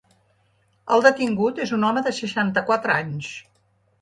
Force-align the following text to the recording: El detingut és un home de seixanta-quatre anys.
El 0.95 1.05
detingut 1.07 1.61
és 1.67 1.75
un 1.79 1.85
home 1.91 2.03
de 2.09 2.15
seixanta-quatre 2.21 2.97
anys. 2.97 3.31